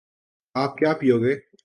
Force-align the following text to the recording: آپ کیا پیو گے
آپ 0.55 0.77
کیا 0.77 0.93
پیو 0.93 1.19
گے 1.21 1.33